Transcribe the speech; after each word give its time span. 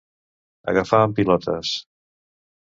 Agafar 0.73 1.01
en 1.09 1.13
pilotes. 1.19 1.75